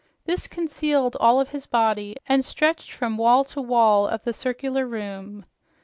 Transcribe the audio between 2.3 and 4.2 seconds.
stretched from wall to wall